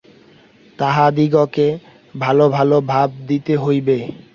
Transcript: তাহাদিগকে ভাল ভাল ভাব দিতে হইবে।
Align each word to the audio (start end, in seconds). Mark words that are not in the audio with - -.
তাহাদিগকে 0.79 1.67
ভাল 2.15 2.37
ভাল 2.47 2.71
ভাব 2.87 3.09
দিতে 3.27 3.53
হইবে। 3.57 3.97